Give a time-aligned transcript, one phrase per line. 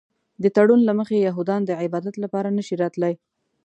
[0.43, 3.13] د تړون له مخې یهودان د عبادت لپاره نه شي راتلی.